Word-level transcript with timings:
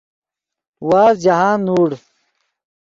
وازد 0.89 1.19
جاہند 1.23 1.61
نوڑ 1.67 1.89